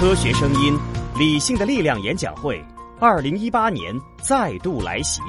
[0.00, 0.74] 科学声音，
[1.18, 2.58] 理性的力量演讲会，
[2.98, 5.20] 二零一八年再度来袭。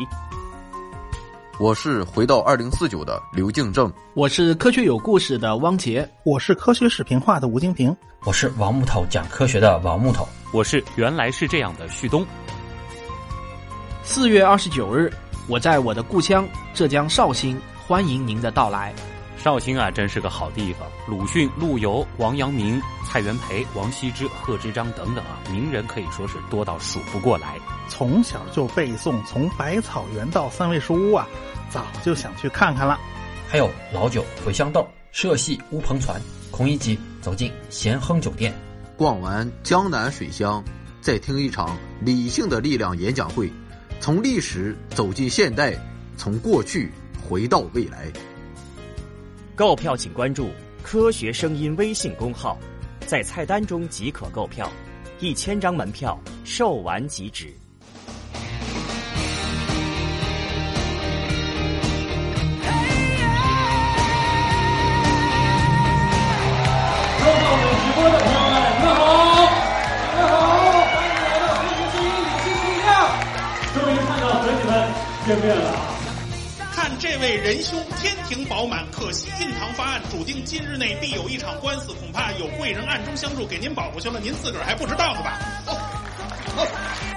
[1.60, 7.94] 我是回到二零四九的刘敬正，我是科学有故事的汪杰，我是科学视频化的吴京平，
[8.24, 12.26] 我是王木头讲科学的王木头，我是原来是这样的旭东。
[14.04, 15.12] 四月二十九日，
[15.50, 18.96] 我在我的故乡浙江绍兴，欢迎您的到来。
[19.44, 20.88] 绍兴啊，真是个好地方。
[21.08, 27.58] 鲁迅、陆游、王阳明、蔡元培、王羲之、贺知章等等啊，名人可以说是多到数不过来。
[27.90, 31.28] 从小就背诵《从百草园到三味书屋》啊，
[31.72, 33.00] 早就想去看看了。
[33.50, 36.22] 还有老酒、茴香豆、社戏、乌篷船。
[36.52, 38.54] 孔乙己走进咸亨酒店，
[38.96, 40.64] 逛完江南水乡，
[41.02, 43.52] 再听一场理性的力量演讲会，
[44.00, 45.76] 从历史走进现代，
[46.16, 46.92] 从过去
[47.28, 48.12] 回到未来。
[49.56, 50.50] 购票请关注
[50.82, 52.58] “科学声音”微信公号，
[53.06, 54.72] 在菜单中即可购票，
[55.20, 57.54] 一千张门票售完即止。
[67.20, 68.98] 收看我们直播的朋友们，你们好，
[70.12, 70.34] 你们好，
[70.88, 72.90] 欢迎来到科学声音理性力量，
[73.76, 74.72] 终于看到和你们
[75.28, 75.91] 见面了。
[76.92, 85.40] 看这位仁兄天庭饱满，可惜印堂发暗，注定今日内必有一场官司，恐怕有贵人暗中相助，给您保过去了，您自个儿还不知道呢吧？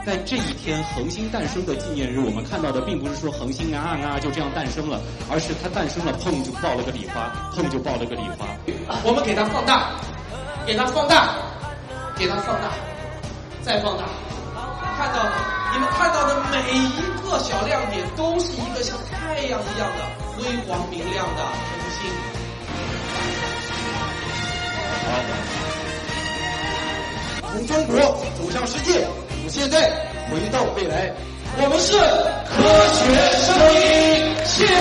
[0.06, 8.47] 在这一天恒星诞生的纪念日，我们看到的并不是说恒星啊啊就这样诞生了，而是它诞生了，砰就爆了个礼花，砰就爆了个礼花。
[9.03, 9.91] 我们给它放大，
[10.64, 11.34] 给它放大，
[12.16, 12.70] 给它放大，
[13.61, 14.05] 再放大，
[14.97, 15.19] 看到
[15.72, 17.03] 你们看到的每一个
[17.45, 21.53] 小亮点，都是一个像太阳一样的辉煌明亮的恒
[21.92, 22.11] 星。
[27.53, 28.00] 从中国
[28.37, 29.06] 走向世界，
[29.41, 29.91] 从现在
[30.31, 31.12] 回到未来，
[31.59, 31.93] 我们是
[32.49, 32.56] 科
[32.94, 33.05] 学
[33.44, 34.72] 声音，谢谢